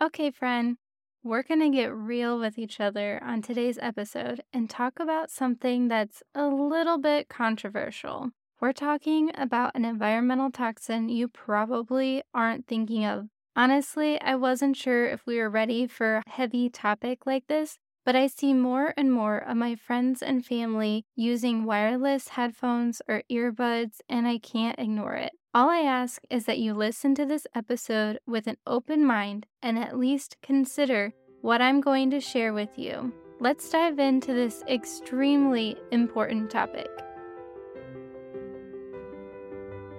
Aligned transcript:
Okay, 0.00 0.30
friend, 0.30 0.76
we're 1.24 1.42
going 1.42 1.58
to 1.58 1.76
get 1.76 1.92
real 1.92 2.38
with 2.38 2.56
each 2.56 2.78
other 2.78 3.20
on 3.20 3.42
today's 3.42 3.80
episode 3.82 4.40
and 4.52 4.70
talk 4.70 5.00
about 5.00 5.28
something 5.28 5.88
that's 5.88 6.22
a 6.36 6.46
little 6.46 6.98
bit 6.98 7.28
controversial. 7.28 8.30
We're 8.60 8.72
talking 8.72 9.32
about 9.34 9.74
an 9.74 9.84
environmental 9.84 10.52
toxin 10.52 11.08
you 11.08 11.26
probably 11.26 12.22
aren't 12.32 12.68
thinking 12.68 13.04
of. 13.04 13.26
Honestly, 13.56 14.20
I 14.20 14.36
wasn't 14.36 14.76
sure 14.76 15.04
if 15.06 15.26
we 15.26 15.38
were 15.38 15.50
ready 15.50 15.88
for 15.88 16.18
a 16.18 16.30
heavy 16.30 16.70
topic 16.70 17.26
like 17.26 17.48
this, 17.48 17.76
but 18.04 18.14
I 18.14 18.28
see 18.28 18.54
more 18.54 18.94
and 18.96 19.12
more 19.12 19.38
of 19.38 19.56
my 19.56 19.74
friends 19.74 20.22
and 20.22 20.46
family 20.46 21.06
using 21.16 21.64
wireless 21.64 22.28
headphones 22.28 23.02
or 23.08 23.24
earbuds, 23.28 23.96
and 24.08 24.28
I 24.28 24.38
can't 24.38 24.78
ignore 24.78 25.14
it. 25.14 25.32
All 25.54 25.70
I 25.70 25.78
ask 25.78 26.20
is 26.28 26.44
that 26.44 26.58
you 26.58 26.74
listen 26.74 27.14
to 27.14 27.24
this 27.24 27.46
episode 27.54 28.18
with 28.26 28.46
an 28.48 28.58
open 28.66 29.02
mind 29.02 29.46
and 29.62 29.78
at 29.78 29.98
least 29.98 30.36
consider 30.42 31.14
what 31.40 31.62
I'm 31.62 31.80
going 31.80 32.10
to 32.10 32.20
share 32.20 32.52
with 32.52 32.78
you. 32.78 33.14
Let's 33.40 33.70
dive 33.70 33.98
into 33.98 34.34
this 34.34 34.62
extremely 34.68 35.74
important 35.90 36.50
topic. 36.50 36.90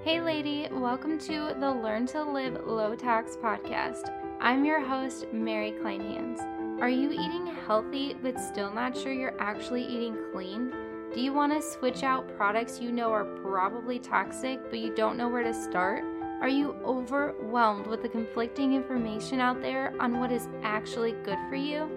Hey, 0.03 0.21
lady, 0.21 0.67
welcome 0.71 1.17
to 1.21 1.55
the 1.59 1.71
Learn 1.71 2.05
to 2.07 2.21
Live 2.21 2.67
Low 2.67 2.93
Tox 2.93 3.35
podcast. 3.35 4.13
I'm 4.39 4.63
your 4.63 4.79
host, 4.79 5.25
Mary 5.33 5.71
Kleinhans. 5.71 6.79
Are 6.79 6.89
you 6.89 7.11
eating 7.11 7.47
healthy 7.65 8.15
but 8.21 8.39
still 8.39 8.71
not 8.71 8.95
sure 8.95 9.11
you're 9.11 9.41
actually 9.41 9.83
eating 9.83 10.15
clean? 10.31 10.71
Do 11.13 11.21
you 11.21 11.33
want 11.33 11.51
to 11.53 11.61
switch 11.61 12.03
out 12.03 12.37
products 12.37 12.79
you 12.79 12.91
know 12.91 13.11
are 13.11 13.25
probably 13.25 13.97
toxic 13.97 14.59
but 14.69 14.77
you 14.77 14.93
don't 14.93 15.17
know 15.17 15.27
where 15.27 15.41
to 15.41 15.53
start? 15.53 16.03
Are 16.39 16.47
you 16.47 16.75
overwhelmed 16.85 17.87
with 17.87 18.03
the 18.03 18.09
conflicting 18.09 18.73
information 18.73 19.39
out 19.39 19.59
there 19.59 19.93
on 19.99 20.19
what 20.19 20.31
is 20.31 20.47
actually 20.61 21.13
good 21.23 21.39
for 21.49 21.55
you? 21.55 21.89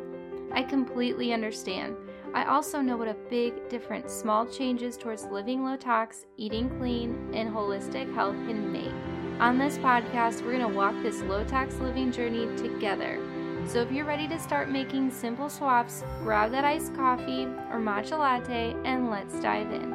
I 0.50 0.62
completely 0.62 1.34
understand. 1.34 1.94
I 2.32 2.46
also 2.46 2.80
know 2.80 2.96
what 2.96 3.06
a 3.06 3.16
big 3.28 3.68
difference 3.68 4.14
small 4.14 4.46
changes 4.46 4.96
towards 4.96 5.24
living 5.26 5.62
low 5.62 5.76
tox, 5.76 6.24
eating 6.38 6.70
clean, 6.78 7.30
and 7.34 7.54
holistic 7.54 8.12
health 8.14 8.36
can 8.46 8.72
make. 8.72 8.94
On 9.40 9.58
this 9.58 9.76
podcast, 9.76 10.40
we're 10.42 10.58
going 10.58 10.60
to 10.60 10.74
walk 10.74 10.94
this 11.02 11.20
low 11.22 11.44
tox 11.44 11.76
living 11.76 12.10
journey 12.10 12.46
together. 12.56 13.20
So 13.66 13.80
if 13.80 13.90
you're 13.90 14.04
ready 14.04 14.28
to 14.28 14.38
start 14.38 14.68
making 14.68 15.10
simple 15.10 15.48
swaps, 15.48 16.04
grab 16.22 16.50
that 16.52 16.64
iced 16.64 16.94
coffee 16.94 17.44
or 17.70 17.80
matcha 17.80 18.18
latte 18.18 18.76
and 18.84 19.10
let's 19.10 19.40
dive 19.40 19.72
in. 19.72 19.92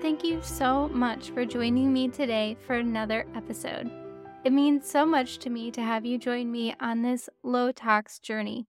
Thank 0.00 0.24
you 0.24 0.40
so 0.42 0.88
much 0.88 1.30
for 1.30 1.44
joining 1.44 1.92
me 1.92 2.08
today 2.08 2.56
for 2.66 2.76
another 2.76 3.26
episode. 3.34 3.90
It 4.44 4.52
means 4.52 4.88
so 4.88 5.04
much 5.04 5.38
to 5.38 5.50
me 5.50 5.70
to 5.72 5.82
have 5.82 6.06
you 6.06 6.18
join 6.18 6.52
me 6.52 6.74
on 6.78 7.02
this 7.02 7.28
low 7.42 7.72
tox 7.72 8.18
journey. 8.18 8.66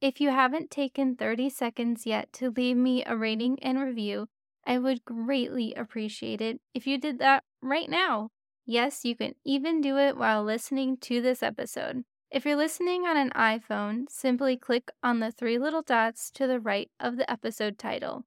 If 0.00 0.20
you 0.20 0.30
haven't 0.30 0.70
taken 0.70 1.16
30 1.16 1.50
seconds 1.50 2.06
yet 2.06 2.32
to 2.34 2.50
leave 2.50 2.76
me 2.76 3.04
a 3.04 3.16
rating 3.16 3.62
and 3.62 3.78
review, 3.78 4.28
I 4.66 4.78
would 4.78 5.04
greatly 5.04 5.74
appreciate 5.74 6.40
it 6.40 6.60
if 6.74 6.86
you 6.86 6.98
did 6.98 7.18
that 7.18 7.44
right 7.60 7.88
now. 7.88 8.30
Yes, 8.66 9.04
you 9.04 9.14
can 9.14 9.34
even 9.44 9.80
do 9.80 9.98
it 9.98 10.16
while 10.16 10.42
listening 10.42 10.96
to 10.98 11.20
this 11.20 11.42
episode. 11.42 12.04
If 12.30 12.46
you're 12.46 12.56
listening 12.56 13.06
on 13.06 13.16
an 13.16 13.30
iPhone, 13.30 14.10
simply 14.10 14.56
click 14.56 14.90
on 15.02 15.20
the 15.20 15.30
three 15.30 15.58
little 15.58 15.82
dots 15.82 16.30
to 16.32 16.46
the 16.46 16.58
right 16.58 16.90
of 16.98 17.16
the 17.16 17.30
episode 17.30 17.78
title. 17.78 18.24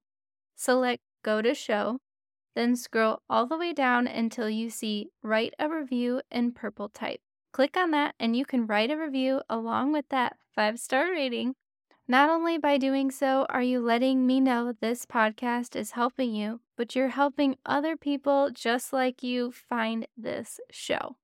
Select 0.54 1.02
Go 1.24 1.42
to 1.42 1.54
Show, 1.54 1.98
then 2.54 2.76
scroll 2.76 3.22
all 3.28 3.46
the 3.46 3.58
way 3.58 3.72
down 3.72 4.06
until 4.06 4.48
you 4.48 4.70
see 4.70 5.10
Write 5.22 5.54
a 5.58 5.68
Review 5.68 6.22
in 6.30 6.52
purple 6.52 6.88
type. 6.88 7.20
Click 7.52 7.76
on 7.76 7.90
that 7.90 8.14
and 8.20 8.36
you 8.36 8.44
can 8.44 8.66
write 8.66 8.90
a 8.90 8.96
review 8.96 9.42
along 9.48 9.92
with 9.92 10.08
that 10.10 10.36
five 10.54 10.78
star 10.78 11.10
rating. 11.10 11.54
Not 12.10 12.30
only 12.30 12.56
by 12.56 12.78
doing 12.78 13.10
so 13.10 13.44
are 13.50 13.62
you 13.62 13.80
letting 13.80 14.26
me 14.26 14.40
know 14.40 14.72
this 14.72 15.04
podcast 15.04 15.76
is 15.76 15.90
helping 15.90 16.34
you, 16.34 16.60
but 16.74 16.96
you're 16.96 17.08
helping 17.08 17.58
other 17.66 17.98
people 17.98 18.48
just 18.50 18.94
like 18.94 19.22
you 19.22 19.52
find 19.52 20.06
this 20.16 20.58
show. 20.70 21.16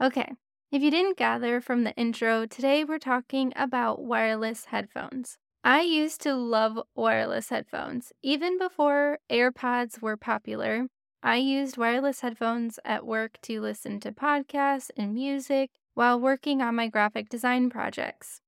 Okay, 0.00 0.34
if 0.70 0.82
you 0.82 0.90
didn't 0.92 1.16
gather 1.16 1.60
from 1.60 1.82
the 1.82 1.94
intro, 1.96 2.46
today 2.46 2.84
we're 2.84 3.00
talking 3.00 3.52
about 3.56 4.04
wireless 4.04 4.66
headphones. 4.66 5.36
I 5.64 5.80
used 5.80 6.20
to 6.20 6.34
love 6.34 6.78
wireless 6.94 7.48
headphones. 7.48 8.12
Even 8.22 8.56
before 8.56 9.18
AirPods 9.28 10.00
were 10.00 10.16
popular, 10.16 10.86
I 11.24 11.36
used 11.38 11.76
wireless 11.76 12.20
headphones 12.20 12.78
at 12.84 13.04
work 13.04 13.38
to 13.42 13.60
listen 13.60 13.98
to 14.00 14.12
podcasts 14.12 14.90
and 14.96 15.12
music 15.12 15.70
while 15.94 16.20
working 16.20 16.62
on 16.62 16.76
my 16.76 16.86
graphic 16.86 17.28
design 17.28 17.68
projects. 17.68 18.42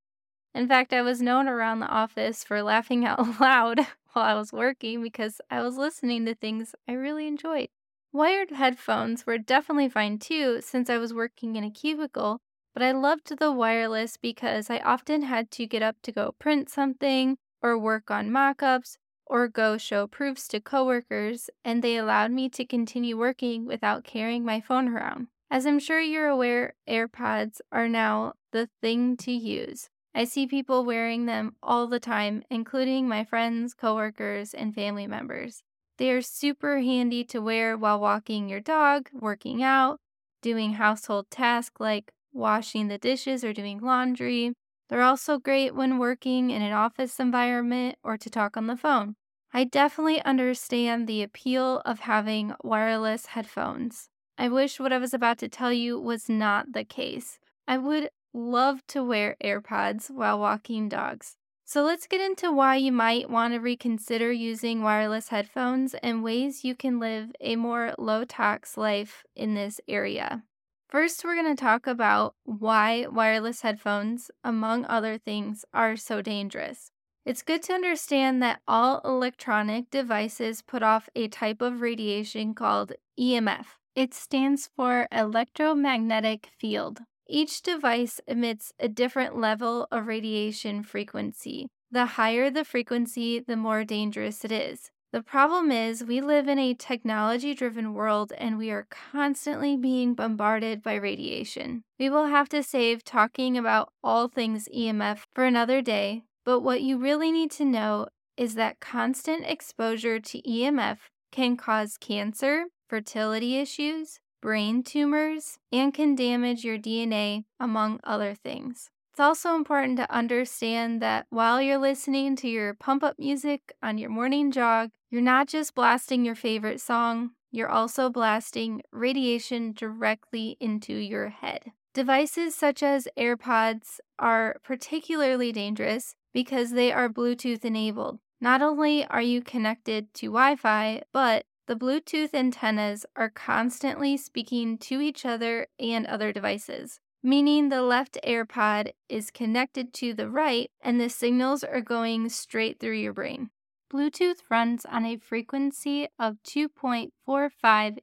In 0.57 0.67
fact, 0.67 0.95
I 0.95 1.03
was 1.03 1.21
known 1.21 1.49
around 1.49 1.81
the 1.81 1.87
office 1.87 2.43
for 2.43 2.63
laughing 2.63 3.05
out 3.05 3.39
loud 3.39 3.81
while 4.15 4.25
I 4.25 4.33
was 4.33 4.55
working 4.55 5.03
because 5.03 5.39
I 5.51 5.61
was 5.61 5.77
listening 5.77 6.25
to 6.25 6.35
things 6.35 6.75
I 6.89 6.95
really 6.95 7.27
enjoyed. 7.27 7.69
Wired 8.11 8.53
headphones 8.53 9.27
were 9.27 9.37
definitely 9.37 9.91
fine 9.91 10.19
too, 10.19 10.63
since 10.63 10.89
I 10.89 10.97
was 10.97 11.13
working 11.13 11.57
in 11.57 11.65
a 11.65 11.71
cubicle, 11.71 12.39
but 12.73 12.83
I 12.83 12.93
loved 12.93 13.37
the 13.37 13.53
wireless 13.53 14.17
because 14.17 14.71
I 14.71 14.79
often 14.79 15.25
had 15.25 15.51
to 15.51 15.67
get 15.67 15.83
up 15.83 15.97
to 16.05 16.11
go 16.11 16.35
print 16.39 16.71
something, 16.71 17.37
or 17.61 17.79
work 17.79 18.11
on 18.11 18.33
mock 18.33 18.63
ups, 18.63 18.97
or 19.27 19.49
go 19.49 19.77
show 19.77 20.07
proofs 20.07 20.49
to 20.49 20.61
coworkers, 20.61 21.51
and 21.67 21.83
they 21.83 21.99
allowed 21.99 22.31
me 22.31 22.49
to 22.49 22.65
continue 22.65 23.19
working 23.19 23.67
without 23.67 24.05
carrying 24.05 24.43
my 24.43 24.63
phone 24.63 24.89
around. 24.89 25.27
As 25.51 25.67
I'm 25.67 25.79
sure 25.79 26.01
you're 26.01 26.29
aware, 26.29 26.73
AirPods 26.89 27.61
are 27.71 27.91
now 27.91 28.33
the 28.53 28.71
thing 28.81 29.19
to 29.19 29.33
use. 29.33 29.91
I 30.17 30.25
see 30.25 30.47
people 30.47 30.87
wearing 30.87 31.27
them 31.27 31.57
all 31.63 31.87
the 31.87 32.01
time, 32.01 32.43
including 32.49 33.07
my 33.07 33.23
friends, 33.23 33.75
coworkers, 33.75 34.55
and 34.55 34.75
family 34.75 35.07
members. 35.07 35.63
They 35.99 36.11
are 36.11 36.23
super 36.23 36.81
handy 36.81 37.23
to 37.25 37.41
wear 37.41 37.77
while 37.77 38.01
walking 38.01 38.49
your 38.49 38.61
dog, 38.61 39.11
working 39.13 39.63
out, 39.63 40.01
doing 40.41 40.73
household 40.73 41.27
tasks 41.31 41.79
like 41.79 42.13
washing 42.33 42.89
the 42.89 42.97
dishes 42.97 43.45
or 43.45 43.53
doing 43.53 43.79
laundry. 43.79 44.55
They're 44.89 45.03
also 45.03 45.39
great 45.39 45.75
when 45.75 45.99
working 45.99 46.49
in 46.49 46.63
an 46.63 46.73
office 46.73 47.21
environment 47.21 47.97
or 48.03 48.17
to 48.17 48.31
talk 48.31 48.57
on 48.57 48.69
the 48.69 48.77
phone. 48.77 49.17
I 49.53 49.65
definitely 49.65 50.23
understand 50.23 51.07
the 51.07 51.23
appeal 51.23 51.83
of 51.85 52.01
having 52.01 52.55
wireless 52.65 53.27
headphones. 53.27 54.09
I 54.39 54.49
wish 54.49 54.81
what 54.81 54.95
I 54.95 54.99
was 54.99 55.13
about 55.13 55.37
to 55.39 55.49
tell 55.49 55.75
you 55.75 56.01
was 56.01 56.31
not 56.31 56.73
the 56.73 56.85
case. 56.85 57.39
I 57.69 57.77
would 57.77 58.11
love 58.37 58.87
to 58.89 59.03
wear 59.03 59.37
AirPods 59.43 60.11
while 60.11 60.39
walking 60.39 60.89
dogs. 60.89 61.37
So 61.65 61.83
let's 61.83 62.07
get 62.07 62.21
into 62.21 62.53
why 62.53 62.77
you 62.77 62.93
might 62.93 63.31
want 63.31 63.55
to 63.55 63.59
reconsider 63.59 64.31
using 64.31 64.83
wireless 64.83 65.29
headphones 65.29 65.95
and 65.95 66.23
ways 66.23 66.63
you 66.63 66.77
can 66.77 67.01
live 67.01 67.33
a 67.41 67.57
more 67.57 67.95
low 67.99 68.25
tox 68.25 68.77
life 68.77 69.25
in 69.35 69.55
this 69.55 69.81
area. 69.89 70.45
First, 70.89 71.25
we're 71.25 71.35
going 71.35 71.57
to 71.57 71.61
talk 71.61 71.89
about 71.89 72.35
why 72.45 73.07
wireless 73.11 73.63
headphones, 73.63 74.31
among 74.45 74.85
other 74.85 75.19
things, 75.19 75.65
are 75.75 75.97
so 75.97 76.23
dangerous. 76.23 76.93
It's 77.25 77.43
good 77.43 77.65
to 77.65 77.73
understand 77.73 78.41
that 78.43 78.61
all 78.69 79.01
electronic 79.05 79.91
devices 79.91 80.63
put 80.63 80.85
off 80.85 81.09
a 81.17 81.27
type 81.27 81.61
of 81.61 81.81
radiation 81.81 82.55
called 82.55 82.93
EMF. 83.19 83.67
It 83.97 84.15
stands 84.15 84.71
for 84.77 85.09
electromagnetic 85.11 86.51
field. 86.61 87.01
Each 87.29 87.61
device 87.61 88.21
emits 88.29 88.73
a 88.79 88.89
different 88.89 89.37
level 89.37 89.89
of 89.91 90.07
radiation 90.07 90.83
frequency. 90.83 91.69
The 91.91 92.07
higher 92.07 92.51
the 92.51 92.65
frequency, 92.65 93.41
the 93.41 93.57
more 93.57 93.85
dangerous 93.85 94.45
it 94.45 94.53
is. 94.53 94.91
The 95.13 95.23
problem 95.23 95.71
is, 95.71 96.05
we 96.05 96.21
live 96.21 96.47
in 96.47 96.59
a 96.59 96.75
technology 96.75 97.55
driven 97.55 97.95
world 97.95 98.33
and 98.37 98.59
we 98.59 98.71
are 98.71 98.87
constantly 98.91 99.77
being 99.77 100.15
bombarded 100.15 100.83
by 100.83 100.95
radiation. 100.95 101.85
We 101.99 102.11
will 102.11 102.27
have 102.27 102.49
to 102.51 102.63
save 102.63 103.03
talking 103.03 103.57
about 103.57 103.93
all 104.05 104.29
things 104.29 104.69
EMF 104.75 105.21
for 105.35 105.45
another 105.45 105.81
day, 105.81 106.25
but 106.45 106.61
what 106.61 106.83
you 106.83 106.99
really 106.99 107.33
need 107.33 107.51
to 107.53 107.65
know 107.65 108.09
is 108.37 108.57
that 108.57 108.81
constant 108.81 109.47
exposure 109.47 110.21
to 110.21 110.43
EMF 110.43 110.99
can 111.33 111.57
cause 111.57 111.97
cancer, 111.99 112.67
fertility 112.89 113.57
issues, 113.59 114.21
brain 114.47 114.81
tumors, 114.81 115.59
and 115.73 115.93
can 115.93 116.15
damage 116.15 116.63
your 116.63 116.79
DNA, 116.79 117.43
among 117.59 117.99
other 118.05 118.33
things. 118.33 118.91
It's 119.11 119.19
also 119.19 119.57
important 119.57 119.97
to 119.97 120.09
understand 120.09 121.03
that 121.03 121.27
while 121.31 121.61
you're 121.61 121.79
listening 121.79 122.37
to 122.37 122.49
your 122.49 122.73
pump 122.75 123.03
up 123.03 123.19
music 123.19 123.73
on 123.83 123.99
your 123.99 124.09
morning 124.09 124.53
jog, 124.53 124.91
you're 125.11 125.21
not 125.21 125.49
just 125.49 125.75
blasting 125.75 126.25
your 126.25 126.37
favorite 126.37 126.81
song, 126.81 127.31
you're 127.51 127.69
also 127.69 128.09
blasting 128.09 128.83
radiation 128.93 129.73
directly 129.73 130.57
into 130.61 130.95
your 130.95 131.31
head. 131.31 131.73
Devices 131.93 132.55
such 132.55 132.85
as 132.85 133.09
AirPods 133.19 133.99
are 134.21 134.61
particularly 134.63 135.51
dangerous 135.51 136.15
because 136.33 136.71
they 136.71 136.93
are 136.93 137.09
Bluetooth 137.09 137.65
enabled. 137.65 138.21
Not 138.41 138.63
only 138.63 139.05
are 139.07 139.23
you 139.23 139.43
connected 139.43 140.15
to 140.15 140.27
Wi 140.27 140.55
Fi, 140.55 141.03
but 141.13 141.47
the 141.67 141.77
Bluetooth 141.77 142.33
antennas 142.35 143.05
are 143.17 143.31
constantly 143.31 144.17
speaking 144.17 144.79
to 144.79 145.01
each 145.01 145.25
other 145.27 145.67
and 145.79 146.07
other 146.07 146.33
devices. 146.33 147.01
meaning 147.23 147.69
the 147.69 147.83
left 147.83 148.17
AirPod 148.25 148.93
is 149.09 149.33
connected 149.33 149.93
to 149.93 150.15
the 150.15 150.31
right 150.31 150.71
and 150.81 151.01
the 151.01 151.09
signals 151.11 151.65
are 151.65 151.81
going 151.81 152.29
straight 152.29 152.79
through 152.79 152.97
your 152.97 153.13
brain. 153.13 153.51
Bluetooth 153.93 154.43
runs 154.49 154.85
on 154.87 155.05
a 155.05 155.17
frequency 155.17 156.07
of 156.21 156.37
2.45 156.45 157.11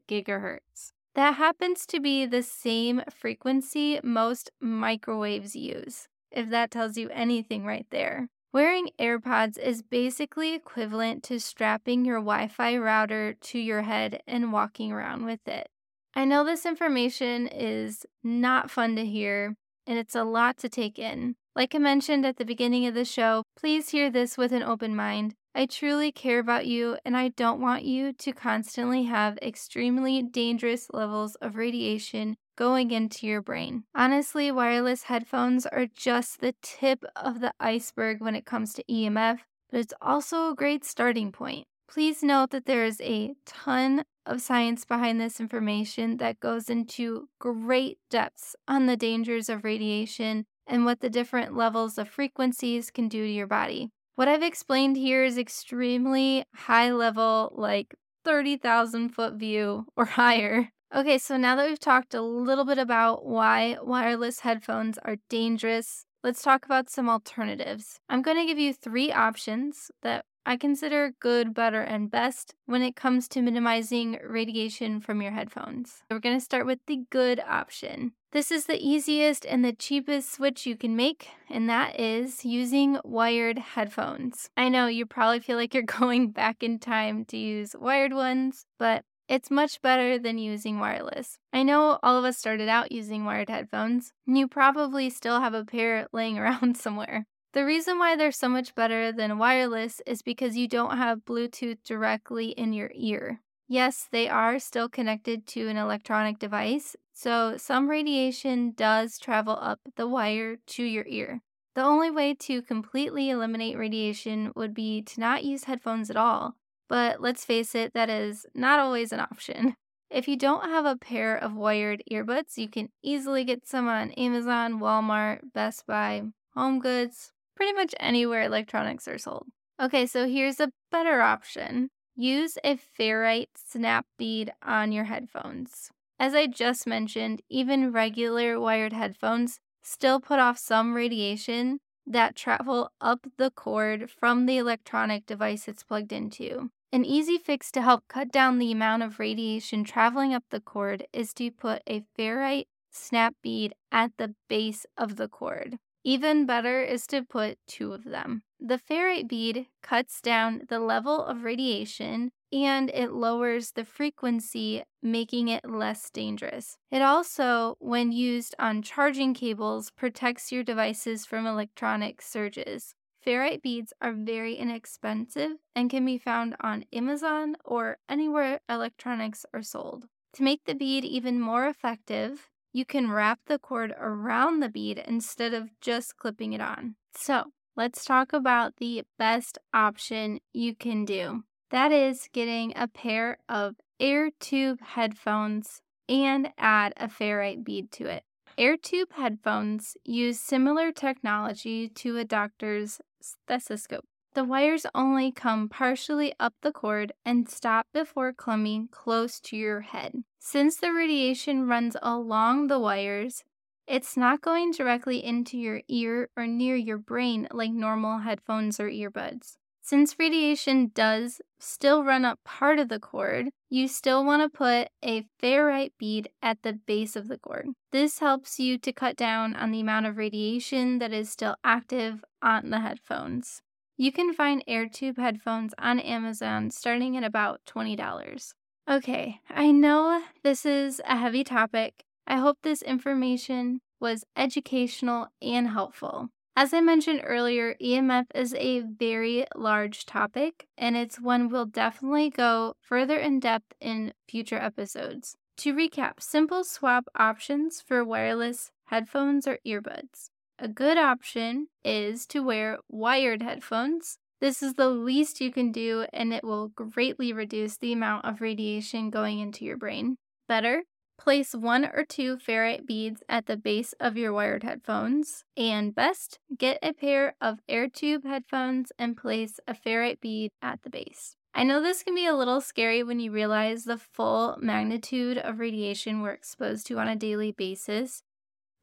gigahertz. 0.09 0.91
That 1.15 1.35
happens 1.35 1.85
to 1.85 2.01
be 2.01 2.25
the 2.25 2.43
same 2.43 3.01
frequency 3.09 3.99
most 4.03 4.51
microwaves 4.59 5.55
use, 5.55 6.09
if 6.31 6.49
that 6.49 6.69
tells 6.69 6.97
you 6.97 7.09
anything 7.09 7.63
right 7.63 7.85
there. 7.91 8.27
Wearing 8.53 8.91
AirPods 8.99 9.57
is 9.57 9.81
basically 9.81 10.53
equivalent 10.53 11.23
to 11.23 11.39
strapping 11.39 12.05
your 12.05 12.19
Wi 12.19 12.47
Fi 12.47 12.77
router 12.77 13.33
to 13.33 13.57
your 13.57 13.81
head 13.81 14.21
and 14.27 14.53
walking 14.53 14.91
around 14.91 15.25
with 15.25 15.47
it. 15.47 15.69
I 16.13 16.25
know 16.25 16.45
this 16.45 16.63
information 16.63 17.47
is 17.47 18.05
not 18.23 18.69
fun 18.69 18.95
to 18.97 19.05
hear, 19.07 19.55
and 19.87 19.97
it's 19.97 20.13
a 20.13 20.23
lot 20.23 20.57
to 20.57 20.69
take 20.69 20.99
in. 20.99 21.35
Like 21.55 21.73
I 21.73 21.79
mentioned 21.79 22.27
at 22.27 22.37
the 22.37 22.45
beginning 22.45 22.85
of 22.85 22.93
the 22.93 23.05
show, 23.05 23.41
please 23.57 23.89
hear 23.89 24.11
this 24.11 24.37
with 24.37 24.51
an 24.51 24.61
open 24.61 24.95
mind. 24.95 25.33
I 25.55 25.67
truly 25.67 26.11
care 26.11 26.39
about 26.39 26.65
you, 26.65 26.97
and 27.05 27.15
I 27.15 27.27
don't 27.27 27.61
want 27.61 27.83
you 27.83 28.11
to 28.11 28.33
constantly 28.33 29.03
have 29.03 29.37
extremely 29.37 30.23
dangerous 30.23 30.87
levels 30.91 31.35
of 31.35 31.55
radiation 31.55 32.37
going 32.55 32.89
into 32.89 33.27
your 33.27 33.41
brain. 33.41 33.83
Honestly, 33.93 34.51
wireless 34.51 35.03
headphones 35.03 35.67
are 35.67 35.85
just 35.85 36.41
the 36.41 36.55
tip 36.63 37.05
of 37.15 37.39
the 37.39 37.53
iceberg 37.59 38.19
when 38.19 38.35
it 38.35 38.45
comes 38.45 38.73
to 38.73 38.83
EMF, 38.89 39.39
but 39.69 39.79
it's 39.79 39.93
also 40.01 40.49
a 40.49 40.55
great 40.55 40.83
starting 40.83 41.31
point. 41.31 41.67
Please 41.87 42.23
note 42.23 42.49
that 42.49 42.65
there 42.65 42.85
is 42.85 42.99
a 43.01 43.35
ton 43.45 44.03
of 44.25 44.41
science 44.41 44.85
behind 44.85 45.21
this 45.21 45.39
information 45.39 46.17
that 46.17 46.39
goes 46.39 46.69
into 46.69 47.29
great 47.39 47.99
depths 48.09 48.55
on 48.67 48.87
the 48.87 48.97
dangers 48.97 49.49
of 49.49 49.63
radiation 49.63 50.45
and 50.65 50.85
what 50.85 51.01
the 51.01 51.09
different 51.09 51.55
levels 51.55 51.97
of 51.99 52.09
frequencies 52.09 52.89
can 52.89 53.07
do 53.07 53.23
to 53.25 53.31
your 53.31 53.47
body. 53.47 53.91
What 54.15 54.27
I've 54.27 54.43
explained 54.43 54.97
here 54.97 55.23
is 55.23 55.37
extremely 55.37 56.45
high 56.55 56.91
level, 56.91 57.51
like 57.55 57.95
30,000 58.25 59.09
foot 59.09 59.33
view 59.33 59.87
or 59.95 60.05
higher 60.21 60.69
Okay, 60.95 61.17
so 61.17 61.37
now 61.37 61.55
that 61.55 61.67
we've 61.67 61.79
talked 61.79 62.13
a 62.13 62.21
little 62.21 62.65
bit 62.65 62.77
about 62.77 63.25
why 63.25 63.77
wireless 63.81 64.41
headphones 64.41 64.99
are 64.99 65.15
dangerous, 65.27 66.05
let's 66.23 66.43
talk 66.43 66.65
about 66.65 66.87
some 66.87 67.09
alternatives. 67.09 67.99
I'm 68.09 68.21
going 68.21 68.37
to 68.37 68.45
give 68.45 68.59
you 68.59 68.73
three 68.73 69.11
options 69.11 69.89
that 70.03 70.25
I 70.45 70.57
consider 70.57 71.13
good, 71.19 71.53
better, 71.53 71.81
and 71.81 72.11
best 72.11 72.53
when 72.65 72.81
it 72.81 72.95
comes 72.95 73.27
to 73.29 73.41
minimizing 73.41 74.19
radiation 74.21 74.99
from 74.99 75.21
your 75.21 75.31
headphones. 75.31 76.03
We're 76.09 76.19
going 76.19 76.37
to 76.37 76.43
start 76.43 76.65
with 76.65 76.79
the 76.85 77.05
good 77.09 77.39
option. 77.47 78.11
This 78.33 78.51
is 78.51 78.65
the 78.65 78.81
easiest 78.81 79.45
and 79.45 79.63
the 79.63 79.73
cheapest 79.73 80.33
switch 80.33 80.65
you 80.65 80.75
can 80.75 80.95
make, 80.95 81.29
and 81.49 81.69
that 81.69 81.99
is 81.99 82.43
using 82.43 82.97
wired 83.03 83.57
headphones. 83.57 84.49
I 84.57 84.69
know 84.69 84.87
you 84.87 85.05
probably 85.05 85.39
feel 85.39 85.55
like 85.55 85.73
you're 85.73 85.83
going 85.99 86.31
back 86.31 86.61
in 86.61 86.79
time 86.79 87.25
to 87.25 87.37
use 87.37 87.75
wired 87.79 88.13
ones, 88.13 88.65
but 88.77 89.05
it's 89.29 89.49
much 89.49 89.81
better 89.81 90.19
than 90.19 90.37
using 90.37 90.79
wireless. 90.79 91.37
I 91.53 91.63
know 91.63 91.99
all 92.03 92.17
of 92.17 92.25
us 92.25 92.37
started 92.37 92.67
out 92.67 92.91
using 92.91 93.23
wired 93.23 93.49
headphones, 93.49 94.11
and 94.27 94.37
you 94.37 94.47
probably 94.47 95.09
still 95.09 95.39
have 95.39 95.53
a 95.53 95.63
pair 95.63 96.07
laying 96.11 96.37
around 96.39 96.75
somewhere. 96.75 97.27
The 97.53 97.65
reason 97.65 97.99
why 97.99 98.15
they're 98.15 98.31
so 98.31 98.49
much 98.49 98.73
better 98.73 99.11
than 99.11 99.37
wireless 99.37 100.01
is 100.07 100.23
because 100.23 100.57
you 100.57 100.67
don't 100.67 100.97
have 100.97 101.25
Bluetooth 101.25 101.83
directly 101.83 102.49
in 102.49 102.73
your 102.73 102.91
ear. 102.95 103.41
Yes, 103.67 104.07
they 104.11 104.27
are 104.27 104.57
still 104.57 104.89
connected 104.89 105.45
to 105.47 105.67
an 105.67 105.77
electronic 105.77 106.39
device, 106.39 106.95
so 107.13 107.57
some 107.57 107.89
radiation 107.89 108.73
does 108.75 109.19
travel 109.19 109.57
up 109.61 109.79
the 109.95 110.07
wire 110.07 110.57
to 110.65 110.83
your 110.83 111.05
ear. 111.07 111.41
The 111.75 111.83
only 111.83 112.09
way 112.09 112.33
to 112.35 112.63
completely 112.63 113.29
eliminate 113.29 113.77
radiation 113.77 114.51
would 114.55 114.73
be 114.73 115.03
to 115.03 115.19
not 115.19 115.43
use 115.43 115.65
headphones 115.65 116.09
at 116.09 116.17
all, 116.17 116.55
but 116.89 117.21
let's 117.21 117.45
face 117.45 117.75
it, 117.75 117.93
that 117.93 118.09
is 118.09 118.47
not 118.55 118.79
always 118.79 119.11
an 119.11 119.19
option. 119.19 119.75
If 120.09 120.27
you 120.27 120.37
don't 120.37 120.69
have 120.69 120.85
a 120.85 120.95
pair 120.95 121.35
of 121.35 121.55
wired 121.55 122.03
earbuds, 122.11 122.55
you 122.55 122.69
can 122.69 122.89
easily 123.01 123.43
get 123.43 123.67
some 123.67 123.87
on 123.87 124.11
Amazon, 124.11 124.79
Walmart, 124.79 125.39
Best 125.55 125.87
Buy, 125.87 126.21
Home 126.53 126.79
Goods, 126.79 127.32
pretty 127.55 127.73
much 127.73 127.93
anywhere 127.99 128.43
electronics 128.43 129.07
are 129.07 129.17
sold. 129.17 129.47
Okay, 129.81 130.05
so 130.05 130.27
here's 130.27 130.59
a 130.59 130.71
better 130.91 131.21
option. 131.21 131.89
Use 132.15 132.57
a 132.63 132.77
ferrite 132.77 133.47
snap 133.55 134.05
bead 134.17 134.53
on 134.61 134.91
your 134.91 135.05
headphones. 135.05 135.89
As 136.19 136.35
I 136.35 136.47
just 136.47 136.85
mentioned, 136.85 137.41
even 137.49 137.91
regular 137.91 138.59
wired 138.59 138.93
headphones 138.93 139.59
still 139.81 140.19
put 140.19 140.39
off 140.39 140.57
some 140.57 140.93
radiation 140.93 141.79
that 142.05 142.35
travel 142.35 142.91
up 143.01 143.25
the 143.37 143.49
cord 143.51 144.09
from 144.09 144.45
the 144.45 144.57
electronic 144.57 145.25
device 145.25 145.67
it's 145.67 145.83
plugged 145.83 146.11
into. 146.11 146.69
An 146.91 147.03
easy 147.03 147.39
fix 147.39 147.71
to 147.71 147.81
help 147.81 148.03
cut 148.07 148.31
down 148.31 148.59
the 148.59 148.71
amount 148.71 149.01
of 149.01 149.19
radiation 149.19 149.83
traveling 149.83 150.33
up 150.33 150.43
the 150.49 150.61
cord 150.61 151.07
is 151.11 151.33
to 151.33 151.49
put 151.49 151.81
a 151.87 152.03
ferrite 152.17 152.67
snap 152.91 153.33
bead 153.41 153.73
at 153.91 154.11
the 154.17 154.35
base 154.47 154.85
of 154.95 155.15
the 155.15 155.27
cord. 155.27 155.79
Even 156.03 156.45
better 156.45 156.81
is 156.81 157.07
to 157.07 157.23
put 157.23 157.57
two 157.67 157.93
of 157.93 158.03
them. 158.03 158.43
The 158.59 158.77
ferrite 158.77 159.27
bead 159.27 159.67
cuts 159.81 160.21
down 160.21 160.63
the 160.67 160.79
level 160.79 161.23
of 161.23 161.43
radiation 161.43 162.31
and 162.51 162.89
it 162.91 163.11
lowers 163.11 163.71
the 163.71 163.83
frequency, 163.83 164.83
making 165.01 165.47
it 165.47 165.67
less 165.67 166.09
dangerous. 166.11 166.77
It 166.91 167.01
also, 167.01 167.77
when 167.79 168.11
used 168.11 168.53
on 168.59 168.83
charging 168.83 169.33
cables, 169.33 169.91
protects 169.91 170.51
your 170.51 170.63
devices 170.63 171.25
from 171.25 171.47
electronic 171.47 172.21
surges. 172.21 172.93
Ferrite 173.25 173.61
beads 173.61 173.93
are 174.01 174.13
very 174.13 174.55
inexpensive 174.55 175.53
and 175.75 175.89
can 175.89 176.05
be 176.05 176.17
found 176.17 176.55
on 176.59 176.85
Amazon 176.93 177.55
or 177.63 177.97
anywhere 178.07 178.59
electronics 178.69 179.45
are 179.53 179.63
sold. 179.63 180.07
To 180.33 180.43
make 180.43 180.65
the 180.65 180.75
bead 180.75 181.05
even 181.05 181.39
more 181.39 181.67
effective, 181.67 182.49
you 182.73 182.83
can 182.85 183.11
wrap 183.11 183.39
the 183.45 183.59
cord 183.59 183.93
around 183.97 184.59
the 184.59 184.69
bead 184.69 185.01
instead 185.07 185.53
of 185.53 185.69
just 185.79 186.17
clipping 186.17 186.53
it 186.53 186.61
on. 186.61 186.95
So, 187.15 187.51
let's 187.77 188.03
talk 188.03 188.33
about 188.33 188.77
the 188.77 189.03
best 189.17 189.59
option 189.73 190.39
you 190.51 190.75
can 190.75 191.05
do. 191.05 191.43
That 191.69 191.91
is 191.91 192.27
getting 192.33 192.73
a 192.75 192.87
pair 192.87 193.37
of 193.47 193.75
AirTube 194.01 194.81
headphones 194.81 195.81
and 196.09 196.49
add 196.57 196.93
a 196.97 197.07
ferrite 197.07 197.63
bead 197.63 197.91
to 197.93 198.07
it. 198.07 198.23
AirTube 198.57 199.13
headphones 199.13 199.95
use 200.03 200.39
similar 200.39 200.91
technology 200.91 201.87
to 201.89 202.17
a 202.17 202.25
doctor's 202.25 203.01
stethoscope. 203.21 204.05
The 204.33 204.43
wires 204.43 204.87
only 204.95 205.31
come 205.31 205.69
partially 205.69 206.33
up 206.39 206.55
the 206.61 206.71
cord 206.71 207.11
and 207.23 207.47
stop 207.47 207.85
before 207.93 208.33
coming 208.33 208.87
close 208.91 209.39
to 209.41 209.55
your 209.55 209.81
head. 209.81 210.23
Since 210.39 210.77
the 210.77 210.91
radiation 210.91 211.67
runs 211.67 211.95
along 212.01 212.67
the 212.67 212.79
wires, 212.79 213.43
it's 213.87 214.17
not 214.17 214.41
going 214.41 214.71
directly 214.71 215.23
into 215.23 215.57
your 215.57 215.81
ear 215.87 216.29
or 216.35 216.47
near 216.47 216.75
your 216.75 216.97
brain 216.97 217.47
like 217.51 217.71
normal 217.71 218.19
headphones 218.19 218.79
or 218.79 218.89
earbuds. 218.89 219.57
Since 219.85 220.17
radiation 220.17 220.91
does 220.95 221.41
still 221.59 222.03
run 222.03 222.23
up 222.23 222.39
part 222.45 222.79
of 222.79 222.87
the 222.87 222.99
cord, 222.99 223.49
you 223.69 223.89
still 223.89 224.25
want 224.25 224.41
to 224.41 224.57
put 224.57 224.87
a 225.03 225.25
ferrite 225.41 225.91
bead 225.99 226.29
at 226.41 226.63
the 226.63 226.73
base 226.73 227.15
of 227.17 227.27
the 227.27 227.37
cord. 227.37 227.67
This 227.91 228.19
helps 228.19 228.59
you 228.59 228.77
to 228.79 228.93
cut 228.93 229.17
down 229.17 229.55
on 229.55 229.71
the 229.71 229.81
amount 229.81 230.05
of 230.05 230.17
radiation 230.17 230.99
that 230.99 231.11
is 231.11 231.29
still 231.29 231.57
active 231.63 232.23
on 232.41 232.69
the 232.69 232.79
headphones. 232.79 233.61
You 233.95 234.11
can 234.11 234.33
find 234.33 234.63
AirTube 234.67 235.17
headphones 235.17 235.73
on 235.77 235.99
Amazon 235.99 236.71
starting 236.71 237.15
at 237.15 237.23
about 237.23 237.61
$20. 237.67 238.53
Okay, 238.89 239.39
I 239.49 239.71
know 239.71 240.23
this 240.43 240.65
is 240.65 240.99
a 241.07 241.15
heavy 241.15 241.43
topic. 241.43 242.03
I 242.25 242.37
hope 242.37 242.57
this 242.63 242.81
information 242.81 243.81
was 243.99 244.25
educational 244.35 245.27
and 245.41 245.69
helpful. 245.69 246.29
As 246.55 246.73
I 246.73 246.81
mentioned 246.81 247.21
earlier, 247.23 247.75
EMF 247.81 248.25
is 248.33 248.55
a 248.55 248.81
very 248.81 249.45
large 249.55 250.05
topic, 250.05 250.67
and 250.77 250.97
it's 250.97 251.19
one 251.19 251.49
we'll 251.49 251.65
definitely 251.65 252.29
go 252.29 252.75
further 252.81 253.17
in 253.17 253.39
depth 253.39 253.73
in 253.79 254.13
future 254.27 254.59
episodes. 254.59 255.35
To 255.57 255.73
recap, 255.73 256.19
simple 256.19 256.63
swap 256.63 257.05
options 257.15 257.79
for 257.79 258.03
wireless 258.03 258.71
headphones 258.85 259.47
or 259.47 259.59
earbuds. 259.65 260.29
A 260.63 260.69
good 260.69 260.97
option 260.97 261.67
is 261.83 262.25
to 262.27 262.39
wear 262.39 262.79
wired 262.87 263.43
headphones. 263.43 264.17
This 264.39 264.63
is 264.63 264.75
the 264.75 264.87
least 264.87 265.41
you 265.41 265.51
can 265.51 265.73
do, 265.73 266.05
and 266.13 266.33
it 266.33 266.41
will 266.41 266.69
greatly 266.69 267.33
reduce 267.33 267.75
the 267.75 267.91
amount 267.91 268.23
of 268.23 268.39
radiation 268.39 269.09
going 269.09 269.39
into 269.39 269.65
your 269.65 269.75
brain. 269.75 270.15
Better, 270.47 270.83
Place 271.19 271.53
one 271.53 271.85
or 271.85 272.05
two 272.05 272.37
ferrite 272.37 272.87
beads 272.87 273.23
at 273.29 273.45
the 273.45 273.57
base 273.57 273.93
of 273.99 274.17
your 274.17 274.31
wired 274.33 274.63
headphones. 274.63 275.43
And 275.55 275.93
best, 275.93 276.39
get 276.57 276.79
a 276.81 276.93
pair 276.93 277.35
of 277.41 277.59
AirTube 277.69 278.25
headphones 278.25 278.91
and 278.97 279.17
place 279.17 279.59
a 279.67 279.73
ferrite 279.73 280.21
bead 280.21 280.51
at 280.61 280.81
the 280.83 280.89
base. 280.89 281.35
I 281.53 281.63
know 281.63 281.81
this 281.81 282.03
can 282.03 282.15
be 282.15 282.25
a 282.25 282.35
little 282.35 282.61
scary 282.61 283.03
when 283.03 283.19
you 283.19 283.31
realize 283.31 283.83
the 283.83 283.97
full 283.97 284.57
magnitude 284.59 285.37
of 285.37 285.59
radiation 285.59 286.21
we're 286.21 286.31
exposed 286.31 286.87
to 286.87 286.97
on 286.97 287.07
a 287.07 287.15
daily 287.15 287.51
basis, 287.51 288.23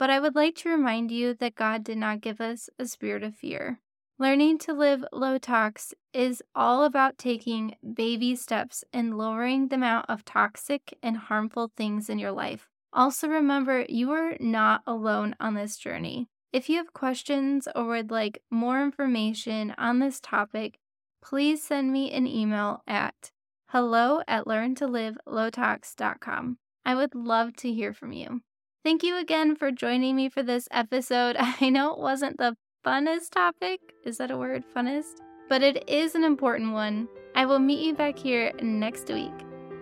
But 0.01 0.09
I 0.09 0.19
would 0.19 0.35
like 0.35 0.57
to 0.57 0.71
remind 0.71 1.11
you 1.11 1.35
that 1.35 1.55
God 1.55 1.85
did 1.85 1.99
not 1.99 2.23
give 2.23 2.41
us 2.41 2.71
a 2.79 2.87
spirit 2.87 3.23
of 3.23 3.37
fear. 3.37 3.81
Learning 4.19 4.57
to 4.61 4.73
live 4.73 5.05
low 5.13 5.37
tox 5.37 5.93
is 6.15 6.43
all 6.55 6.85
about 6.85 7.19
taking 7.19 7.75
baby 7.95 8.35
steps 8.35 8.83
and 8.95 9.19
lowering 9.19 9.69
the 9.69 9.75
amount 9.75 10.09
of 10.09 10.25
toxic 10.25 10.97
and 11.03 11.19
harmful 11.19 11.71
things 11.77 12.09
in 12.09 12.19
your 12.19 12.33
life. 12.33 12.71
Also, 12.95 13.29
remember 13.29 13.85
you 13.91 14.11
are 14.13 14.39
not 14.41 14.81
alone 14.87 15.37
on 15.39 15.53
this 15.53 15.77
journey. 15.77 16.31
If 16.51 16.71
you 16.71 16.79
have 16.79 16.95
questions 16.95 17.69
or 17.77 17.85
would 17.89 18.11
like 18.11 18.41
more 18.51 18.83
information 18.83 19.75
on 19.77 19.99
this 19.99 20.19
topic, 20.19 20.79
please 21.23 21.63
send 21.63 21.93
me 21.93 22.11
an 22.11 22.27
email 22.27 22.83
at 22.87 23.33
hello 23.69 24.23
at 24.27 24.47
learntolivelowtox.com. 24.47 26.57
I 26.87 26.95
would 26.95 27.15
love 27.15 27.55
to 27.57 27.71
hear 27.71 27.93
from 27.93 28.13
you. 28.13 28.41
Thank 28.83 29.03
you 29.03 29.19
again 29.19 29.57
for 29.57 29.71
joining 29.71 30.17
me 30.17 30.31
for 30.31 30.43
this 30.43 30.67
episode. 30.71 31.37
I 31.39 31.69
know 31.69 31.93
it 31.93 31.99
wasn't 31.99 32.39
the 32.39 32.57
funnest 32.85 33.31
topic. 33.31 33.81
Is 34.05 34.19
that 34.19 34.31
a 34.31 34.39
word, 34.39 34.65
funnest? 34.75 35.21
But 35.51 35.63
it 35.63 35.89
is 35.89 36.15
an 36.15 36.25
important 36.25 36.73
one. 36.73 37.09
I 37.35 37.45
will 37.45 37.59
meet 37.59 37.85
you 37.85 37.95
back 37.95 38.19
here 38.19 38.53
next 38.63 39.09
week. 39.09 39.33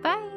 Bye. 0.02 0.28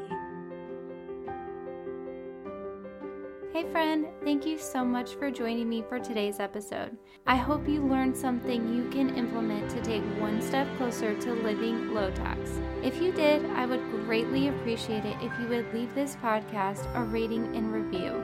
Hey, 3.52 3.70
friend, 3.72 4.08
thank 4.24 4.46
you 4.46 4.58
so 4.58 4.86
much 4.86 5.16
for 5.16 5.32
joining 5.32 5.68
me 5.68 5.84
for 5.90 6.00
today's 6.00 6.40
episode. 6.40 6.98
I 7.26 7.36
hope 7.36 7.68
you 7.68 7.82
learned 7.82 8.16
something 8.16 8.74
you 8.74 8.90
can 8.90 9.16
implement 9.16 9.70
to 9.72 9.82
take 9.82 10.04
one 10.20 10.42
step 10.42 10.68
closer 10.78 11.20
to 11.20 11.34
living 11.34 11.94
low 11.94 12.12
tox. 12.12 12.60
If 12.84 13.02
you 13.02 13.12
did, 13.12 13.46
I 13.52 13.66
would 13.66 13.82
greatly 14.06 14.50
appreciate 14.50 15.06
it 15.06 15.18
if 15.22 15.32
you 15.40 15.48
would 15.48 15.74
leave 15.74 15.94
this 15.96 16.16
podcast 16.18 16.88
a 16.96 17.04
rating 17.04 17.56
and 17.56 17.74
review. 17.74 18.24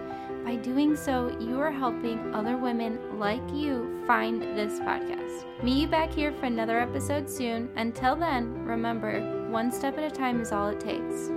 Doing 0.67 0.97
so, 0.97 1.33
you 1.39 1.61
are 1.61 1.71
helping 1.71 2.35
other 2.35 2.57
women 2.57 2.99
like 3.17 3.41
you 3.53 4.03
find 4.05 4.41
this 4.41 4.81
podcast. 4.81 5.45
Meet 5.63 5.77
you 5.83 5.87
back 5.87 6.11
here 6.11 6.33
for 6.33 6.45
another 6.45 6.77
episode 6.77 7.29
soon. 7.29 7.69
Until 7.77 8.17
then, 8.17 8.65
remember, 8.65 9.47
one 9.49 9.71
step 9.71 9.97
at 9.97 10.11
a 10.11 10.13
time 10.13 10.41
is 10.41 10.51
all 10.51 10.67
it 10.67 10.81
takes. 10.81 11.29